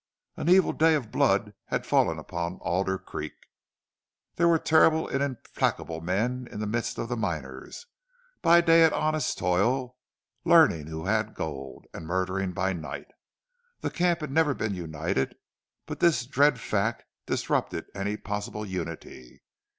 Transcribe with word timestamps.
An 0.35 0.49
evil 0.49 0.73
day 0.73 0.95
of 0.95 1.11
blood 1.11 1.53
had 1.65 1.85
fallen 1.85 2.17
upon 2.17 2.57
Alder 2.63 2.97
Creek. 2.97 3.33
There 4.33 4.47
were 4.47 4.57
terrible 4.57 5.07
and 5.07 5.21
implacable 5.21 6.01
men 6.01 6.47
in 6.49 6.59
the 6.59 6.65
midst 6.65 6.97
of 6.97 7.07
the 7.07 7.15
miners, 7.15 7.85
by 8.41 8.61
day 8.61 8.81
at 8.81 8.93
honest 8.93 9.37
toil, 9.37 9.97
learning 10.43 10.87
who 10.87 11.05
had 11.05 11.35
gold, 11.35 11.85
and 11.93 12.07
murdering 12.07 12.51
by 12.51 12.73
night. 12.73 13.09
The 13.81 13.91
camp 13.91 14.21
had 14.21 14.31
never 14.31 14.55
been 14.55 14.73
united, 14.73 15.35
but 15.85 15.99
this 15.99 16.25
dread 16.25 16.59
fact 16.59 17.03
disrupted 17.27 17.85
any 17.93 18.17
possible 18.17 18.65
unity. 18.65 19.43